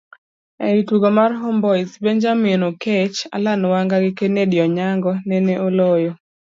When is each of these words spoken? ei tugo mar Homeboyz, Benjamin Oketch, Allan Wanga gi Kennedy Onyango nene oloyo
ei 0.67 0.79
tugo 0.87 1.09
mar 1.17 1.31
Homeboyz, 1.41 1.89
Benjamin 2.03 2.61
Oketch, 2.69 3.17
Allan 3.35 3.61
Wanga 3.71 3.97
gi 4.03 4.11
Kennedy 4.19 4.57
Onyango 4.65 5.11
nene 5.29 5.53
oloyo 5.65 6.11